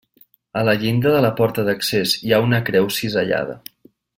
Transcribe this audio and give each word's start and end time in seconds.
A 0.61 0.63
la 0.69 0.73
llinda 0.83 1.11
de 1.15 1.19
la 1.25 1.31
porta 1.41 1.65
d'accés 1.69 2.17
hi 2.25 2.33
ha 2.33 2.41
una 2.49 2.63
creu 2.71 2.89
cisellada. 2.99 3.63